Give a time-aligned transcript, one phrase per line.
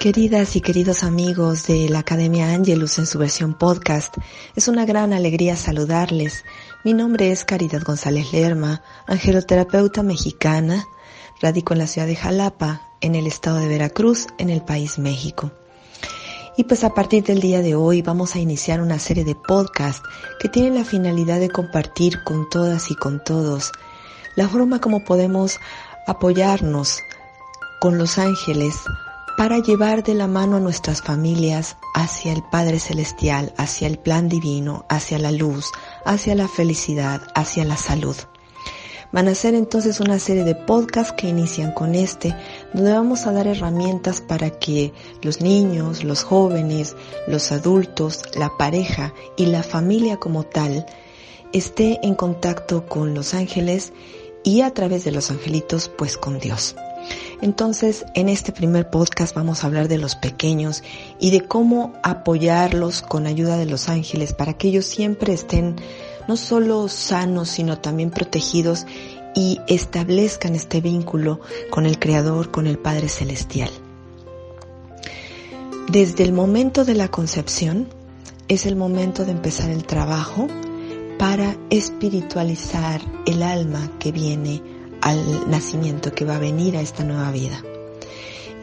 [0.00, 4.16] Queridas y queridos amigos de la Academia Angelus en su versión podcast,
[4.56, 6.46] es una gran alegría saludarles.
[6.84, 10.86] Mi nombre es Caridad González Lerma, angeloterapeuta mexicana,
[11.42, 15.52] radico en la ciudad de Jalapa, en el estado de Veracruz, en el país México.
[16.56, 20.02] Y pues a partir del día de hoy vamos a iniciar una serie de podcasts
[20.40, 23.70] que tienen la finalidad de compartir con todas y con todos
[24.34, 25.58] la forma como podemos
[26.06, 27.00] apoyarnos
[27.82, 28.76] con los ángeles
[29.40, 34.28] para llevar de la mano a nuestras familias hacia el Padre Celestial, hacia el plan
[34.28, 35.72] divino, hacia la luz,
[36.04, 38.14] hacia la felicidad, hacia la salud.
[39.12, 42.36] Van a ser entonces una serie de podcasts que inician con este,
[42.74, 46.94] donde vamos a dar herramientas para que los niños, los jóvenes,
[47.26, 50.84] los adultos, la pareja y la familia como tal
[51.54, 53.94] esté en contacto con los ángeles
[54.44, 56.76] y a través de los angelitos pues con Dios.
[57.40, 60.82] Entonces, en este primer podcast vamos a hablar de los pequeños
[61.18, 65.76] y de cómo apoyarlos con ayuda de los ángeles para que ellos siempre estén
[66.28, 68.86] no solo sanos, sino también protegidos
[69.34, 73.70] y establezcan este vínculo con el Creador, con el Padre Celestial.
[75.90, 77.88] Desde el momento de la concepción
[78.48, 80.46] es el momento de empezar el trabajo
[81.18, 84.62] para espiritualizar el alma que viene
[85.10, 87.62] al nacimiento que va a venir a esta nueva vida.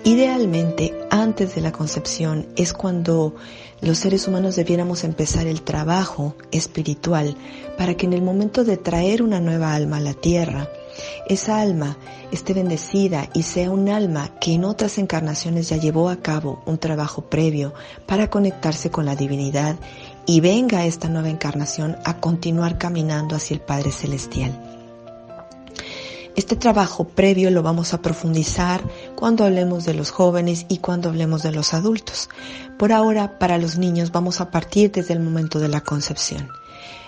[0.03, 3.36] Idealmente, antes de la concepción es cuando
[3.81, 7.36] los seres humanos debiéramos empezar el trabajo espiritual
[7.78, 10.69] para que en el momento de traer una nueva alma a la tierra,
[11.28, 11.97] esa alma
[12.31, 16.78] esté bendecida y sea un alma que en otras encarnaciones ya llevó a cabo un
[16.78, 17.74] trabajo previo
[18.06, 19.75] para conectarse con la divinidad
[20.25, 24.66] y venga esta nueva encarnación a continuar caminando hacia el Padre Celestial.
[26.38, 28.84] Este trabajo previo lo vamos a profundizar
[29.16, 32.30] cuando hablemos de los jóvenes y cuando hablemos de los adultos.
[32.78, 36.47] Por ahora, para los niños vamos a partir desde el momento de la concepción.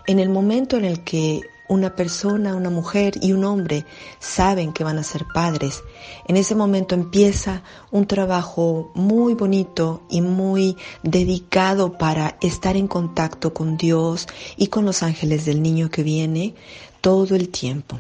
[0.08, 3.86] En el momento en el que una persona, una mujer y un hombre
[4.18, 5.84] saben que van a ser padres,
[6.28, 13.54] en ese momento empieza un trabajo muy bonito y muy dedicado para estar en contacto
[13.54, 14.26] con Dios
[14.58, 16.56] y con los ángeles del niño que viene
[17.02, 18.00] todo el tiempo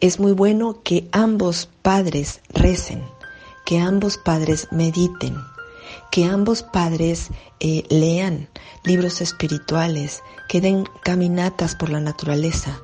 [0.00, 3.02] es muy bueno que ambos padres recen,
[3.64, 5.36] que ambos padres mediten,
[6.10, 7.28] que ambos padres
[7.60, 8.48] eh, lean
[8.84, 12.80] libros espirituales, que den caminatas por la naturaleza,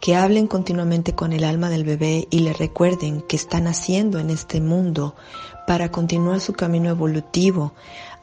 [0.00, 4.30] que hablen continuamente con el alma del bebé y le recuerden que están haciendo en
[4.30, 5.14] este mundo
[5.66, 7.72] para continuar su camino evolutivo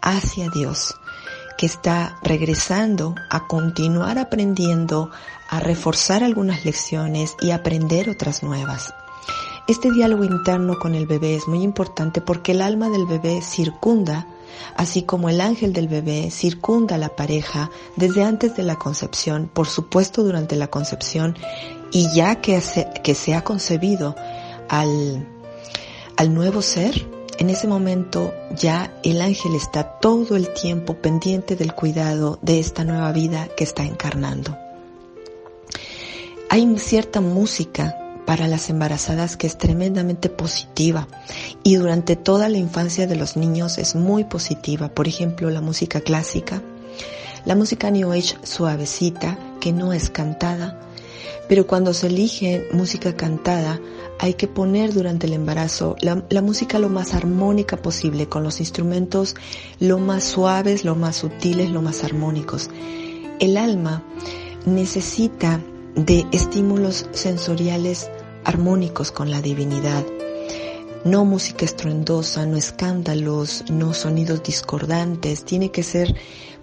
[0.02, 0.94] hacia Dios,
[1.58, 5.12] que está regresando a continuar aprendiendo
[5.50, 8.94] a reforzar algunas lecciones y aprender otras nuevas.
[9.68, 14.28] Este diálogo interno con el bebé es muy importante porque el alma del bebé circunda,
[14.75, 19.50] así como el ángel del bebé circunda a la pareja desde antes de la concepción,
[19.53, 21.38] por supuesto durante la concepción
[21.92, 24.16] y ya que, se ha concebido
[24.68, 25.25] al
[26.34, 27.08] nuevo ser,
[27.40, 32.84] en ese momento ya el ángel está todo el tiempo pendiente del cuidado de esta
[32.84, 34.58] nueva vida que está encarnando.
[36.50, 41.08] Hay cierta música para las embarazadas que es tremendamente positiva
[41.64, 44.90] y durante toda la infancia de los niños es muy positiva.
[44.90, 46.62] Por ejemplo, la música clásica,
[47.46, 50.80] la música New Age suavecita que no es cantada,
[51.50, 53.80] pero cuando se elige música cantada
[54.24, 59.36] hay que poner durante el embarazo la, música lo más armónica posible, con los instrumentos
[59.81, 62.70] lo más suaves, lo más sutiles, lo más armónicos.
[63.42, 64.02] El alma
[64.66, 65.60] necesita
[65.96, 68.10] de estímulos sensoriales
[68.46, 70.06] armónicos con la divinidad.
[71.04, 76.16] No música estruendosa, no escándalos, no sonidos discordantes, tiene que ser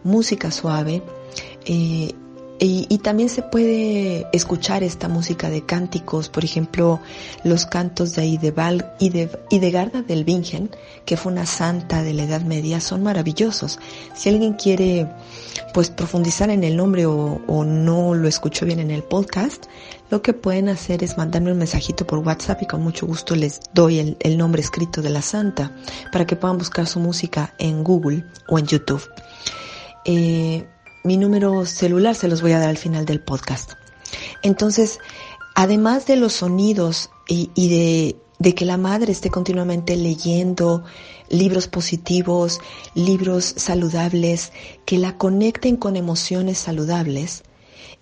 [0.03, 1.03] música suave,
[1.67, 2.15] eh,
[2.63, 7.01] y, también se puede escuchar esta música de cánticos, por ejemplo,
[7.43, 10.71] los cantos de Ideval, de Garda del Bingen,
[11.07, 13.79] que fue una santa de la Edad Media, son maravillosos.
[14.15, 15.11] Si alguien quiere
[15.73, 19.65] pues profundizar en el nombre o, no lo escuchó bien en el podcast,
[20.11, 23.61] lo que pueden hacer es mandarme un mensajito por WhatsApp y con mucho gusto les
[23.73, 25.73] doy el, nombre escrito de la santa
[26.13, 29.09] para que puedan buscar su música en Google o en YouTube.
[30.05, 30.67] Eh,
[31.03, 33.73] mi número celular se los voy a dar al final del podcast.
[34.43, 34.99] Entonces,
[35.55, 40.85] además de los sonidos y, de, que la madre esté continuamente leyendo
[41.29, 42.61] libros positivos,
[42.95, 44.53] libros saludables,
[44.85, 47.45] que la conecten con emociones saludables,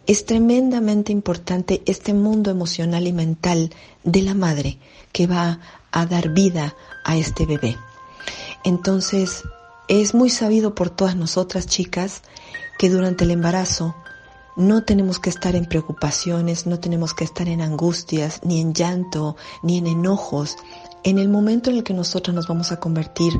[0.06, 3.70] es tremendamente importante este mundo emocional y mental
[4.04, 4.78] de la madre
[5.12, 5.60] que va
[5.92, 6.74] a dar vida
[7.04, 7.76] a este bebé.
[8.64, 9.42] Entonces,
[9.88, 12.22] es muy sabido por todas nosotras chicas
[12.78, 13.94] que durante el embarazo
[14.56, 19.36] no tenemos que estar en preocupaciones, no tenemos que estar en angustias, ni en llanto,
[19.62, 20.56] ni en enojos.
[21.04, 23.32] En el momento en el que nosotros nos vamos a convertir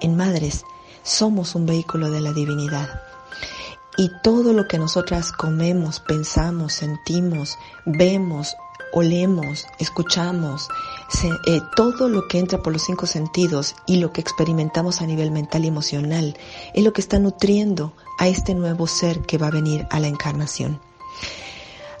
[0.00, 0.64] en madres,
[1.04, 2.88] somos un vehículo de la divinidad.
[3.96, 8.56] Y todo lo que nosotras comemos, pensamos, sentimos, vemos,
[8.94, 10.68] olemos, escuchamos,
[11.46, 15.30] eh, todo lo que entra por los cinco sentidos y lo que experimentamos a nivel
[15.30, 16.36] mental y emocional
[16.72, 20.08] es lo que está nutriendo a este nuevo ser que va a venir a la
[20.08, 20.80] encarnación.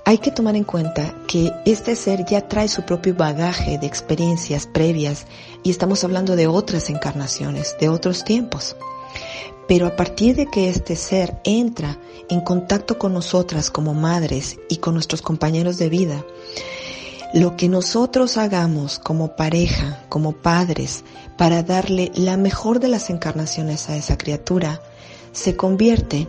[0.06, 4.66] Hay que tomar en cuenta que este ser ya trae su propio bagaje de experiencias
[4.66, 5.26] previas
[5.62, 8.76] y estamos hablando de otras encarnaciones, de otros tiempos.
[9.66, 11.98] Pero a partir de que este ser entra
[12.28, 16.22] en contacto con nosotras como madres y con nuestros compañeros de vida,
[17.34, 21.04] lo que nosotros hagamos como pareja, como padres,
[21.36, 24.80] para darle la mejor de las encarnaciones a esa criatura,
[25.32, 26.28] se convierte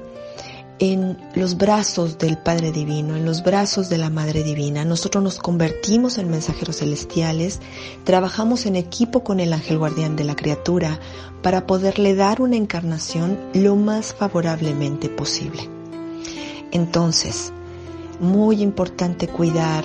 [0.79, 4.83] en los brazos del Padre Divino, en los brazos de la Madre Divina.
[4.83, 7.59] Nosotros nos convertimos en mensajeros celestiales,
[8.03, 10.99] trabajamos en equipo con el ángel guardián de la criatura
[11.43, 15.69] para poderle dar una encarnación lo más favorablemente posible.
[16.71, 17.53] Entonces,
[18.19, 19.83] muy importante cuidar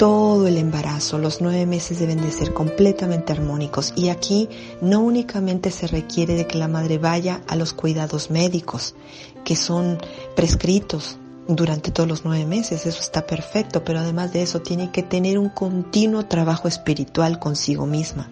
[0.00, 4.48] todo el embarazo, los nueve meses deben de ser completamente armónicos y aquí
[4.80, 8.94] no únicamente se requiere de que la madre vaya a los cuidados médicos
[9.44, 9.98] que son
[10.34, 15.02] prescritos durante todos los nueve meses, eso está perfecto, pero además de eso tiene que
[15.02, 18.30] tener un continuo trabajo espiritual consigo misma.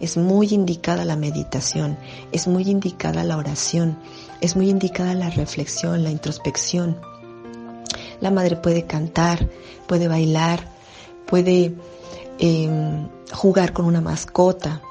[0.00, 1.96] Es muy indicada la meditación,
[2.32, 3.96] es muy indicada la oración,
[4.42, 6.98] es muy indicada la reflexión, la introspección.
[8.20, 9.48] La madre puede cantar,
[9.86, 10.76] puede bailar,
[11.28, 11.74] puede
[12.38, 14.82] em, jugar con una mascota,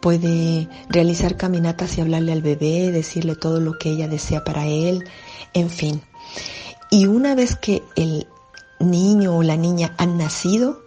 [0.00, 5.04] puede realizar caminatas y hablarle al bebé, decirle todo lo que ella desea para él,
[5.54, 6.02] en fin.
[6.90, 8.26] Y una vez que el
[8.80, 10.82] niño o la niña han nacido,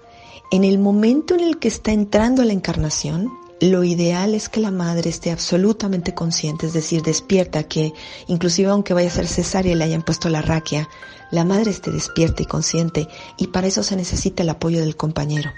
[0.51, 4.59] en el momento en el que está entrando a la encarnación, lo ideal es que
[4.59, 7.93] la madre esté absolutamente consciente, es decir, despierta, que
[8.27, 10.87] inclusive aunque vaya a ser cesárea y le hayan puesto la raquia,
[11.31, 13.07] la madre esté despierta y consciente
[13.37, 15.51] y para eso se necesita el apoyo del compañero,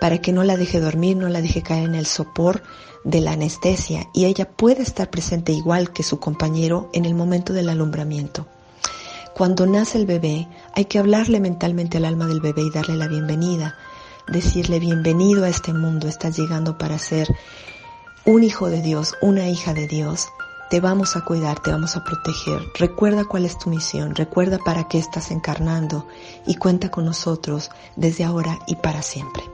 [0.00, 2.62] para que no la deje dormir, no la deje caer en el sopor
[3.04, 7.52] de la anestesia y ella puede estar presente igual que su compañero en el momento
[7.52, 8.46] del alumbramiento.
[9.34, 13.08] Cuando nace el bebé, hay que hablarle mentalmente al alma del bebé y darle la
[13.08, 13.76] bienvenida,
[14.28, 17.28] decirle bienvenido a este mundo, estás llegando para ser
[18.24, 20.28] un hijo de Dios, una hija de Dios,
[20.74, 22.60] te vamos a cuidar, te vamos a proteger.
[22.76, 26.04] Recuerda cuál es tu misión, recuerda para qué estás encarnando
[26.48, 29.44] y cuenta con nosotros desde ahora y para siempre.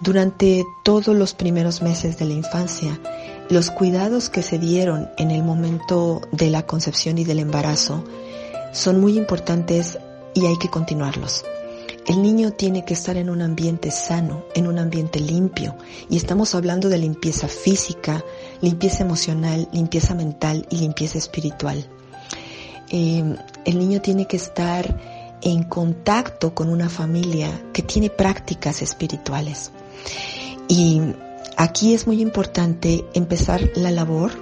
[0.00, 2.98] Durante todos los primeros meses de la infancia,
[3.50, 8.02] los cuidados que se dieron en el momento de la concepción y del embarazo
[8.72, 9.98] son muy importantes
[10.32, 11.44] y hay que continuarlos.
[12.06, 15.76] El niño tiene que estar en un ambiente sano, en un ambiente limpio.
[16.08, 18.24] Y estamos hablando de limpieza física,
[18.60, 21.86] limpieza emocional, limpieza mental y limpieza espiritual.
[22.90, 24.98] Eh, el niño tiene que estar
[25.42, 29.70] en contacto con una familia que tiene prácticas espirituales.
[30.68, 31.00] Y
[31.56, 34.32] aquí es muy importante empezar la labor.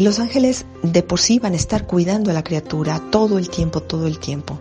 [0.00, 3.82] Los ángeles de por sí van a estar cuidando a la criatura todo el tiempo,
[3.82, 4.58] todo el tiempo.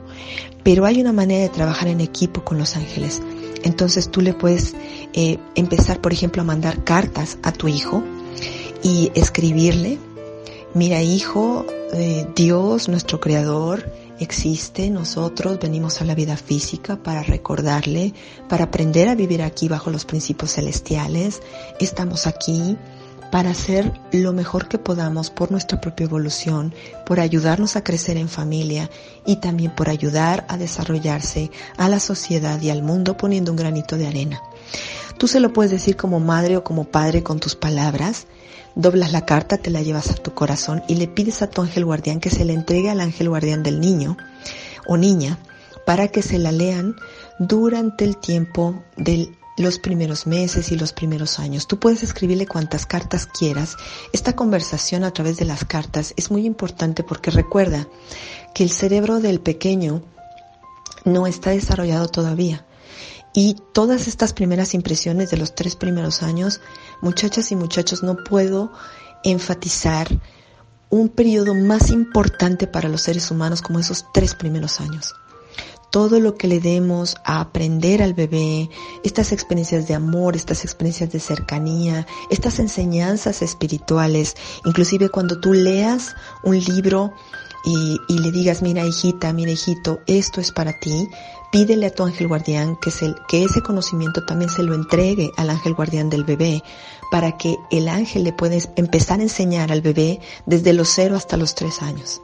[0.63, 3.21] Pero hay una manera de trabajar en equipo con los ángeles.
[3.63, 4.75] Entonces tú le puedes
[5.13, 8.03] eh, empezar, por ejemplo, a mandar cartas a tu hijo
[8.83, 9.97] y escribirle,
[10.73, 18.13] mira hijo, eh, Dios, nuestro creador, existe, nosotros venimos a la vida física para recordarle,
[18.49, 21.41] para aprender a vivir aquí bajo los principios celestiales,
[21.79, 22.77] estamos aquí
[23.31, 26.73] para hacer lo mejor que podamos por nuestra propia evolución,
[27.05, 28.89] por ayudarnos a crecer en familia
[29.25, 33.97] y también por ayudar a desarrollarse a la sociedad y al mundo poniendo un granito
[33.97, 34.41] de arena.
[35.17, 38.25] Tú se lo puedes decir como madre o como padre con tus palabras,
[38.75, 41.85] doblas la carta, te la llevas a tu corazón y le pides a tu ángel
[41.85, 44.17] guardián que se le entregue al ángel guardián del niño
[44.87, 45.37] o niña
[45.85, 46.95] para que se la lean
[47.39, 51.67] durante el tiempo de los primeros meses y los primeros años.
[51.67, 53.75] Tú puedes escribirle cuantas cartas quieras.
[54.13, 57.87] Esta conversación a través de las cartas es muy importante porque recuerda
[58.53, 60.01] que el cerebro del pequeño
[61.03, 62.65] no está desarrollado todavía.
[63.33, 66.61] Y todas estas primeras impresiones de los tres primeros años,
[67.01, 68.71] muchachas y muchachos, no puedo
[69.23, 70.07] enfatizar
[70.89, 75.13] un periodo más importante para los seres humanos como esos tres primeros años
[75.89, 78.69] todo lo que le demos a aprender al bebé,
[79.03, 86.15] estas experiencias de amor, estas experiencias de cercanía, estas enseñanzas espirituales, inclusive cuando tú leas
[86.43, 87.13] un libro
[87.65, 91.09] y, le digas, mira hijita, mira hijito, esto es para ti,
[91.51, 92.91] pídele a tu ángel guardián que,
[93.27, 96.63] que ese conocimiento también se lo entregue al ángel guardián del bebé,
[97.11, 101.37] para que el ángel le pueda empezar a enseñar al bebé desde los cero hasta
[101.37, 102.21] los tres años.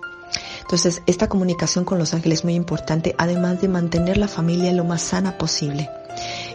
[0.65, 4.83] Entonces, esta comunicación con los ángeles es muy importante, además de mantener la familia lo
[4.83, 5.91] más sana posible.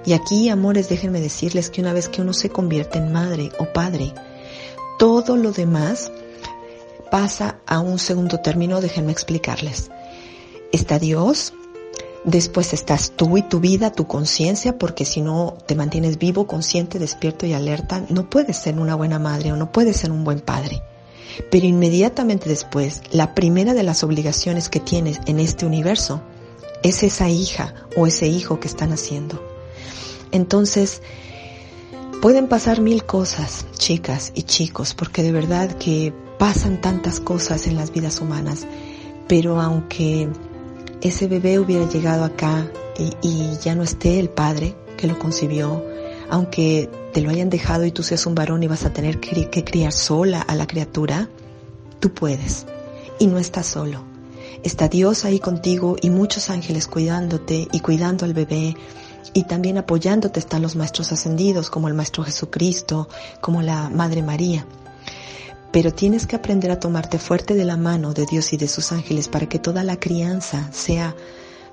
[0.05, 3.67] Y aquí, amores, déjenme decirles que una vez que uno se convierte en madre o
[3.67, 4.13] padre,
[4.99, 6.11] todo lo demás
[7.09, 9.93] pasa a un segundo término, déjenme explicarles.
[10.73, 11.53] Está Dios,
[12.25, 16.99] después estás tú y tu vida, tu conciencia, porque si no te mantienes vivo, consciente,
[16.99, 20.41] despierto y alerta, no puedes ser una buena madre o no puedes ser un buen
[20.41, 20.83] padre.
[21.51, 26.23] Pero inmediatamente después, la primera de las obligaciones que tienes en este universo
[26.83, 29.43] es esa hija o ese hijo que están haciendo.
[30.33, 31.03] Entonces,
[32.23, 37.77] pueden pasar mil cosas, chicas y chicos, porque de verdad que pasan tantas cosas en
[37.77, 38.67] las vidas humanas,
[39.29, 40.29] pero aunque
[41.01, 42.71] ese bebé hubiera llegado acá
[43.23, 45.83] y, ya no esté el padre que lo concibió,
[46.29, 49.65] aunque te lo hayan dejado y tú seas un varón y vas a tener que,
[49.65, 51.29] criar sola a la criatura,
[51.99, 52.67] tú puedes.
[53.19, 54.03] Y no estás solo.
[54.63, 58.77] Está Dios ahí contigo y muchos ángeles cuidándote y cuidando al bebé.
[59.33, 63.09] Y también apoyándote están los maestros ascendidos, como el Maestro Jesucristo,
[63.41, 64.67] como la Madre María.
[65.73, 68.93] Pero tienes que aprender a tomarte fuerte de la mano de Dios y de sus
[68.93, 71.15] ángeles para que toda la crianza sea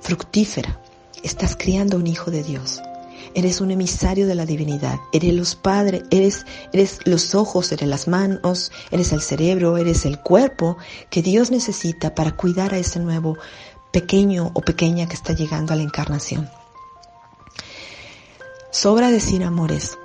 [0.01, 0.79] fructífera.
[1.23, 2.81] Estás criando un hijo de Dios.
[3.33, 4.99] Eres un emisario de la divinidad.
[5.11, 10.19] Eres los padres, eres, eres los ojos, eres las manos, eres el cerebro, eres el
[10.19, 10.77] cuerpo
[11.09, 13.37] que Dios necesita para cuidar a ese nuevo
[13.91, 16.49] pequeño o pequeña que está llegando a la encarnación.
[18.71, 19.97] Sobra decir, amores,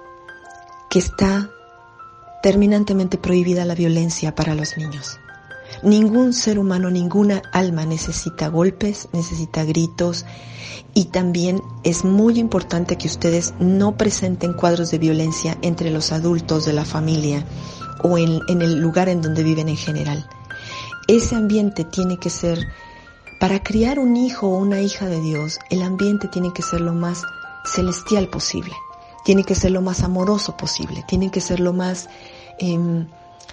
[0.89, 1.51] que está
[2.43, 5.19] terminantemente prohibida la violencia para los niños.
[5.83, 10.25] Ningún ser humano, ninguna alma necesita golpes, necesita gritos,
[10.95, 16.65] y también es muy importante que ustedes no presenten cuadros de violencia entre los adultos
[16.67, 17.45] de la familia
[18.03, 20.29] o en, el lugar en donde viven en general.
[21.09, 22.59] Ese ambiente tiene que ser,
[23.41, 26.93] para criar un hijo o una hija de Dios, el ambiente tiene que ser lo
[26.93, 27.23] más
[27.65, 28.75] celestial posible,
[29.25, 32.09] tiene que ser lo más amoroso posible, tiene que ser lo más
[32.59, 33.07] em,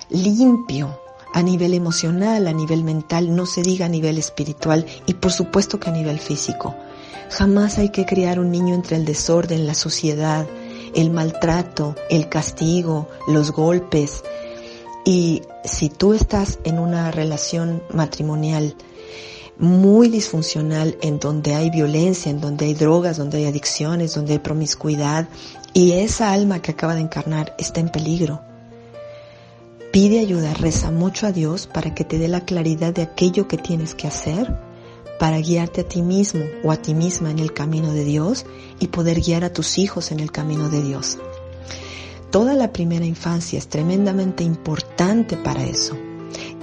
[0.10, 1.00] limpio
[1.34, 5.80] a nivel emocional, a nivel mental, no se diga a nivel espiritual y por supuesto
[5.80, 6.76] que a nivel físico.
[7.30, 10.48] Jamás hay que criar un niño entre el desorden, la suciedad,
[10.96, 14.24] el maltrato, el castigo, los golpes.
[15.06, 18.76] Y si tú estás en una relación matrimonial
[19.60, 24.40] muy disfuncional, en donde hay violencia, en donde hay drogas, donde hay adicciones, donde hay
[24.40, 25.28] promiscuidad,
[25.74, 28.42] y esa alma que acaba de encarnar está en peligro,
[29.92, 33.58] pide ayuda, reza mucho a Dios para que te dé la claridad de aquello que
[33.58, 34.56] tienes que hacer
[35.20, 38.46] para guiarte a ti mismo o a ti misma en el camino de Dios
[38.80, 41.18] y poder guiar a tus hijos en el camino de Dios.
[42.32, 45.98] Toda la primera infancia es tremendamente importante para eso.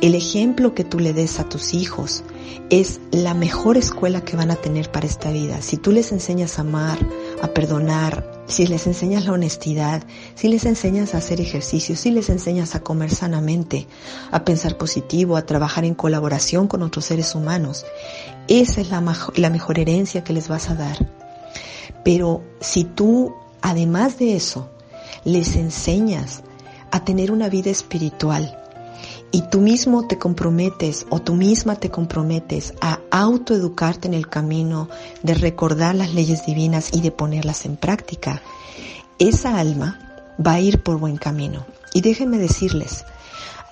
[0.00, 2.23] El ejemplo que tú le des a tus hijos
[2.71, 5.61] es la mejor escuela que van a tener para esta vida.
[5.62, 6.99] Si tú les enseñas a amar,
[7.42, 10.02] a perdonar, si les enseñas la honestidad,
[10.34, 13.86] si les enseñas a hacer ejercicio, si les enseñas a comer sanamente,
[14.30, 17.84] a pensar positivo, a trabajar en colaboración con otros seres humanos,
[18.48, 19.00] esa es la,
[19.50, 21.10] mejor herencia que les vas a dar.
[22.04, 24.68] Pero si tú, además de eso,
[25.24, 26.42] les enseñas
[26.92, 28.62] a tener una vida espiritual,
[29.30, 34.88] y tú mismo te comprometes o tú misma te comprometes a autoeducarte en el camino
[35.23, 38.42] de recordar las leyes divinas y de ponerlas en práctica,
[39.18, 40.00] esa alma
[40.45, 43.04] va a ir por buen camino Y déjenme decirles,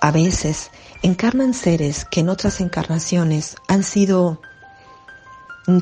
[0.00, 0.70] a veces
[1.02, 4.40] encarnan seres que en otras encarnaciones han sido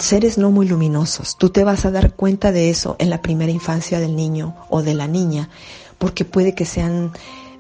[0.01, 1.37] seres no muy luminosos.
[1.39, 4.83] Tú te vas a dar cuenta de eso en la primera infancia del niño o
[4.83, 5.49] de la niña,
[5.99, 7.13] porque puede que sean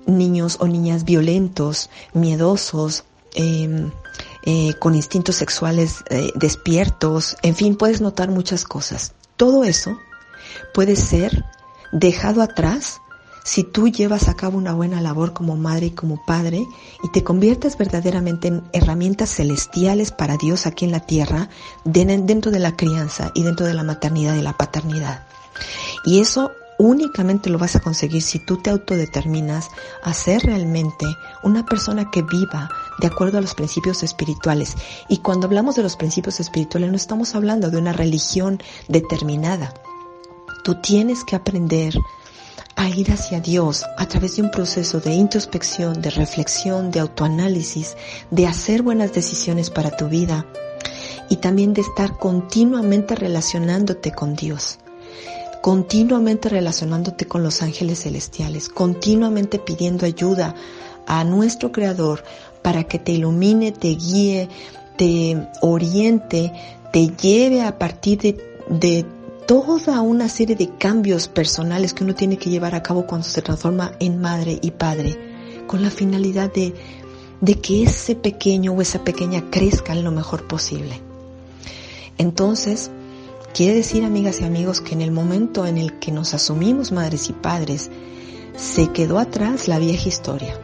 [0.06, 3.04] niños o niñas violentos, miedosos,
[3.34, 3.90] em,
[4.44, 9.12] eh, con instintos sexuales eh, despiertos, en fin, puedes notar muchas cosas.
[9.36, 9.96] Todo eso
[10.74, 11.44] puede ser
[11.92, 13.00] dejado atrás
[13.44, 16.64] si tú llevas a cabo una buena labor como madre y como padre
[17.02, 21.48] y te conviertes verdaderamente en herramientas celestiales para Dios aquí en la tierra,
[21.84, 25.26] dentro de la crianza y dentro de la maternidad y la paternidad.
[26.04, 29.68] Y eso únicamente lo vas a conseguir si tú te autodeterminas
[30.02, 31.06] a ser realmente
[31.44, 32.68] una persona que viva
[33.00, 34.74] de acuerdo a los principios espirituales.
[35.08, 39.72] Y cuando hablamos de los principios espirituales no estamos hablando de una religión determinada.
[40.64, 41.94] Tú tienes que aprender
[42.74, 47.96] a ir hacia Dios a través de un proceso de introspección, de reflexión, de autoanálisis,
[48.32, 50.46] de hacer buenas decisiones para tu vida
[51.28, 54.78] y también de estar continuamente relacionándote con Dios,
[55.62, 60.56] continuamente relacionándote con los ángeles celestiales, continuamente pidiendo ayuda
[61.06, 62.24] a nuestro Creador
[62.62, 64.48] para que te ilumine, te guíe,
[64.98, 66.52] te oriente,
[66.92, 68.36] te lleve a partir de,
[68.68, 69.06] de
[69.46, 73.40] toda una serie de cambios personales que uno tiene que llevar a cabo cuando se
[73.40, 75.16] transforma en madre y padre,
[75.68, 76.74] con la finalidad de,
[77.40, 81.00] de que ese pequeño o esa pequeña crezca lo mejor posible.
[82.18, 82.90] Entonces,
[83.54, 87.28] quiere decir, amigas y amigos, que en el momento en el que nos asumimos madres
[87.28, 87.90] y padres,
[88.56, 90.58] se quedó atrás la vieja historia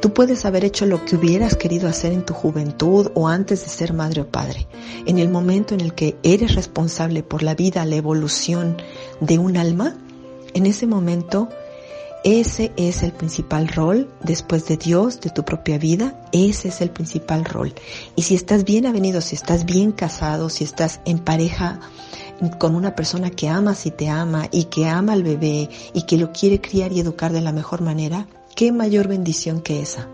[0.00, 3.68] Tú puedes haber hecho lo que hubieras querido hacer en tu juventud o antes de
[3.68, 4.68] ser madre o padre.
[5.06, 8.76] En el momento en el que eres responsable por la vida, la evolución
[9.20, 9.96] de un alma,
[10.54, 11.48] en ese momento
[12.22, 16.90] ese es el principal rol después de Dios, de tu propia vida, ese es el
[16.90, 17.74] principal rol.
[18.14, 21.80] Y si estás bien avenido, si estás bien casado, si estás en pareja
[22.58, 26.16] con una persona que amas y te ama y que ama al bebé y que
[26.16, 30.08] lo quiere criar y educar de la mejor manera, qué mayor bendición que esa.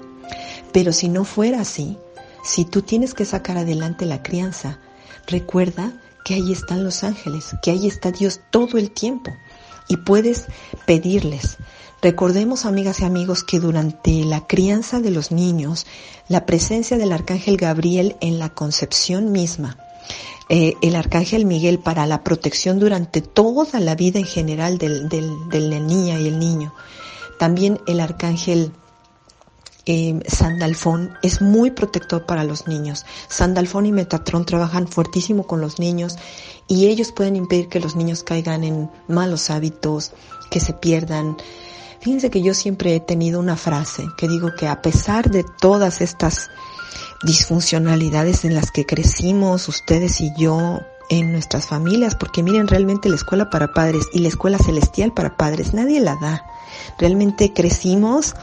[0.73, 1.99] Pero si no fuera así,
[2.43, 4.79] si tú tienes que sacar adelante la crianza,
[5.27, 5.93] recuerda
[6.25, 9.33] que ahí están los ángeles, que ahí está Dios todo el tiempo
[9.89, 10.47] y puedes
[10.87, 11.59] pedirles.
[12.03, 15.87] Recordemos, amigas y amigos, que durante la crianza de los niños,
[16.29, 19.79] la presencia del arcángel Gabriel en la concepción misma,
[20.49, 25.49] eh, el arcángel Miguel para la protección durante toda la vida en general del, del,
[25.49, 26.75] de la niña y el niño,
[27.39, 28.73] también el arcángel
[29.87, 33.05] eh, Sandalfón es muy protector para los niños.
[33.29, 36.17] Sandalfón y Metatrón trabajan fuertísimo con los niños
[36.69, 40.13] y ellos pueden impedir que los niños caigan en malos hábitos,
[40.51, 41.37] que se pierdan.
[42.01, 46.01] Fíjense que yo siempre he tenido una frase que digo que a pesar de todas
[46.01, 46.51] estas
[47.25, 50.81] disfuncionalidades en las que crecimos ustedes y yo
[51.11, 55.37] en nuestras familias, porque miren realmente la escuela para padres y la escuela celestial para
[55.37, 56.45] padres, nadie la da.
[56.99, 58.35] Realmente crecimos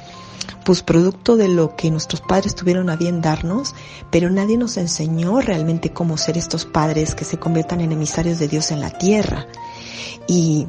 [0.64, 3.74] pues producto de lo que nuestros padres tuvieron a bien darnos,
[4.12, 8.48] pero nadie nos enseñó realmente cómo ser estos padres que se conviertan en emisarios de
[8.48, 9.48] Dios en la tierra.
[10.28, 10.68] Y,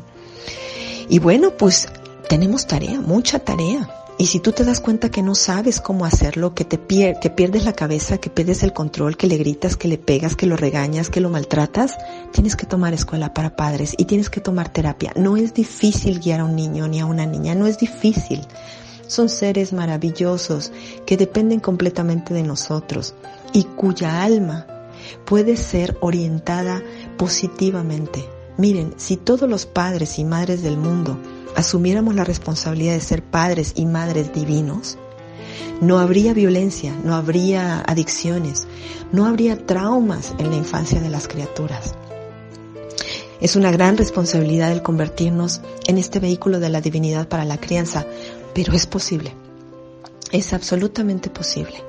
[1.08, 1.88] y bueno, pues
[2.32, 3.90] tenemos tarea, mucha tarea.
[4.16, 7.66] Y si tú te das cuenta que no sabes cómo hacerlo, que te que pierdes
[7.66, 11.10] la cabeza, que pierdes el control, que le gritas, que le pegas, que lo regañas,
[11.10, 11.98] que lo maltratas,
[12.32, 15.12] tienes que tomar escuela para padres y tienes que tomar terapia.
[15.14, 18.40] No es difícil guiar a un niño ni a una niña, no es difícil.
[19.06, 20.72] Son seres maravillosos
[21.04, 23.14] que dependen completamente de nosotros
[23.52, 24.66] y cuya alma
[25.26, 26.82] puede ser orientada
[27.18, 28.24] positivamente.
[28.56, 31.18] Miren, si todos los padres y madres del mundo
[31.56, 34.98] asumiéramos la responsabilidad de ser padres y madres divinos,
[35.80, 38.68] no habría violencia, no habría adicciones,
[39.10, 41.94] no habría traumas en la infancia de las criaturas.
[43.40, 48.06] Es una gran responsabilidad el convertirnos en este vehículo de la divinidad para la crianza,
[48.54, 49.34] pero es posible.
[50.30, 51.82] Es absolutamente posible.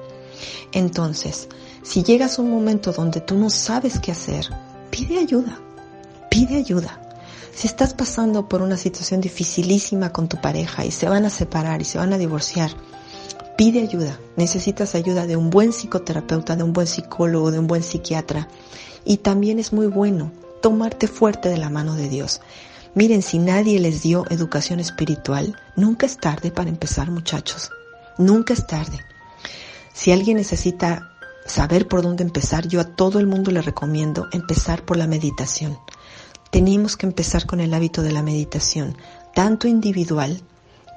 [0.72, 1.48] Entonces,
[1.84, 4.48] si llegas a un momento donde tú no sabes qué hacer,
[4.90, 5.60] pide ayuda.
[6.32, 7.00] Pide ayuda.
[7.56, 11.82] Si estás pasando por una situación dificilísima con tu pareja y se van a separar
[11.82, 12.72] y se van a divorciar,
[13.58, 14.20] pide ayuda.
[14.36, 18.48] Necesitas ayuda de un buen psicoterapeuta, de un buen psicólogo, de un buen psiquiatra.
[19.06, 22.42] Y también es muy bueno tomarte fuerte de la mano de Dios.
[22.96, 27.70] Miren, si nadie les dio educación espiritual, nunca es tarde para empezar, muchachos.
[28.18, 29.00] Nunca es tarde.
[29.94, 31.12] Si alguien necesita
[31.46, 35.78] saber por dónde empezar, yo a todo el mundo le recomiendo empezar por la meditación
[36.54, 38.96] tenemos que empezar con el hábito de la meditación,
[39.34, 40.44] tanto individual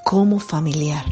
[0.04, 1.06] como familiar.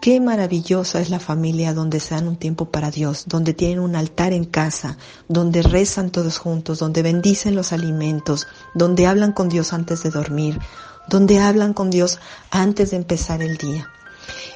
[0.00, 3.94] Qué maravillosa es la familia donde se dan un tiempo para Dios, donde tienen un
[3.94, 4.96] altar en casa,
[5.28, 10.58] donde rezan todos juntos, donde bendicen los alimentos, donde hablan con Dios antes de dormir,
[11.06, 12.18] donde hablan con Dios
[12.50, 13.90] antes de empezar el día.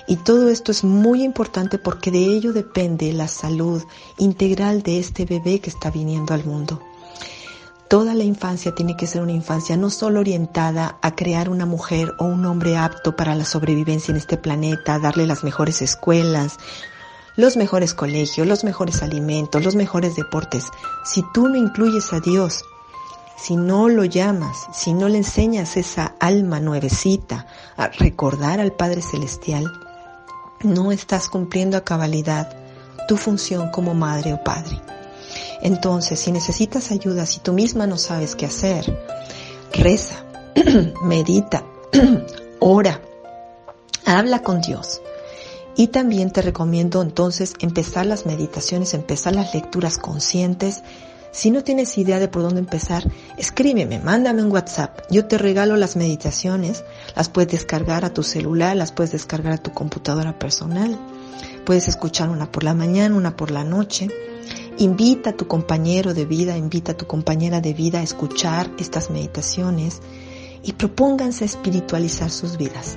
[0.08, 3.82] Y todo esto es muy importante porque de ello depende la salud
[4.16, 6.80] integral de este bebé que está viniendo al mundo.
[7.90, 12.14] Toda la infancia tiene que ser una infancia no solo orientada a crear una mujer
[12.20, 16.58] o un hombre apto para la sobrevivencia en este planeta, darle las mejores escuelas,
[17.34, 20.66] los mejores colegios, los mejores alimentos, los mejores deportes.
[21.04, 22.62] Si tú no incluyes a Dios,
[23.36, 29.02] si no lo llamas, si no le enseñas esa alma nuevecita a recordar al Padre
[29.02, 29.64] Celestial,
[30.62, 32.56] no estás cumpliendo a cabalidad
[33.08, 34.80] tu función como madre o padre.
[35.62, 38.98] Entonces, si necesitas ayuda, si tú misma no sabes qué hacer,
[39.72, 40.24] reza,
[41.04, 41.64] medita,
[42.60, 43.00] ora,
[44.04, 45.00] habla con Dios.
[45.76, 50.82] Y también te recomiendo entonces empezar las meditaciones, empezar las lecturas conscientes.
[51.32, 53.04] Si no tienes idea de por dónde empezar,
[53.38, 54.98] escríbeme, mándame un WhatsApp.
[55.10, 59.58] Yo te regalo las meditaciones, las puedes descargar a tu celular, las puedes descargar a
[59.58, 60.98] tu computadora personal.
[61.64, 64.08] Puedes escuchar una por la mañana, una por la noche.
[64.80, 69.10] Invita a tu compañero de vida, invita a tu compañera de vida a escuchar estas
[69.10, 70.00] meditaciones
[70.62, 72.96] y propónganse espiritualizar sus vidas.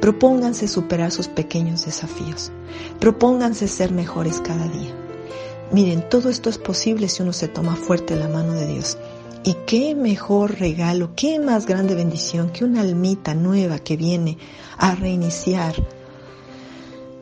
[0.00, 2.52] Propónganse superar sus pequeños desafíos.
[3.00, 4.94] Propónganse ser mejores cada día.
[5.72, 8.96] Miren, todo esto es posible si uno se toma fuerte la mano de Dios.
[9.42, 14.38] Y qué mejor regalo, qué más grande bendición que una almita nueva que viene
[14.76, 15.74] a reiniciar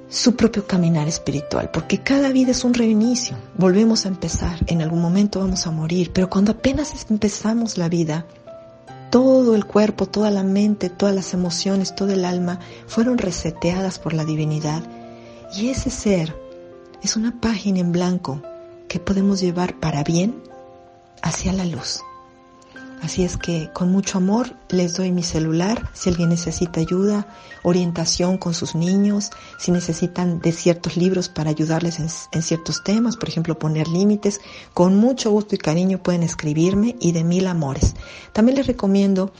[0.08, 5.02] su propio caminar espiritual, porque cada vida es un reinicio, volvemos a empezar, en algún
[5.02, 8.26] momento vamos a morir, pero cuando apenas empezamos la vida,
[9.10, 14.14] todo el cuerpo, toda la mente, todas las emociones, todo el alma fueron reseteadas por
[14.14, 14.82] la divinidad
[15.54, 16.36] y ese ser
[17.02, 18.42] es una página en blanco
[18.88, 20.42] que podemos llevar para bien
[21.22, 22.00] hacia la luz.
[23.02, 27.28] Así es que con mucho amor les doy mi celular si alguien necesita ayuda,
[27.62, 33.28] orientación con sus niños, si necesitan de ciertos libros para ayudarles en, ciertos temas, por
[33.28, 34.40] ejemplo poner límites,
[34.72, 37.94] con mucho gusto y cariño pueden escribirme y de mil amores.
[38.32, 39.32] También les recomiendo,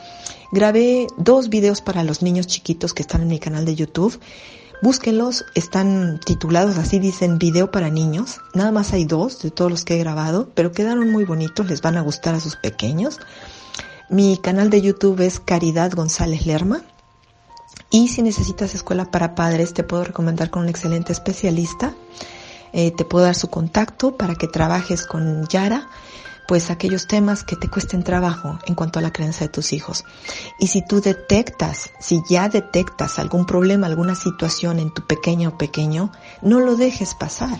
[0.53, 4.19] grabé dos videos para los niños chiquitos que están en mi canal de YouTube.
[4.83, 8.41] Búsquenlos, están titulados así, dicen video para niños.
[8.53, 11.81] Nada más hay dos de todos los que he grabado, pero quedaron muy bonitos, les
[11.81, 13.19] van a gustar a sus pequeños.
[14.11, 16.83] Mi canal de YouTube es Caridad González Lerma.
[17.91, 21.95] Y si necesitas escuela para padres, te puedo recomendar con un excelente especialista.
[22.73, 25.89] Eh, te puedo dar su contacto para que trabajes con Yara
[26.47, 30.05] pues aquellos temas que te cuesten trabajo en cuanto a la creencia de tus hijos.
[30.59, 35.59] Y si tú detectas, si ya detectas algún problema, alguna situación en tu pequeña o
[35.59, 37.59] pequeño, no lo dejes pasar.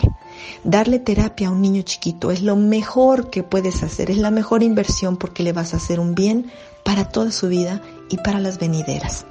[0.63, 4.63] Darle terapia a un niño chiquito es lo mejor que puedes hacer, es la mejor
[4.63, 6.51] inversión porque le vas a hacer un bien
[6.83, 9.25] para toda su vida y para las venideras.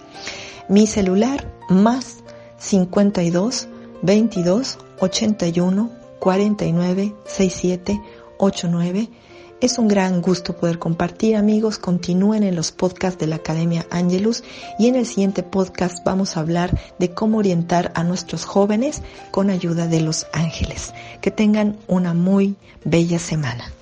[0.68, 2.18] Mi celular más
[2.58, 3.68] 52
[4.02, 8.00] 22 81 49 67
[8.38, 9.10] 89
[9.60, 14.44] es un gran gusto poder compartir amigos, continúen en los podcasts de la Academia Angelus
[14.78, 19.50] y en el siguiente podcast vamos a hablar de cómo orientar a nuestros jóvenes con
[19.50, 20.92] ayuda de los ángeles.
[21.20, 23.72] Que tengan una muy bella semana.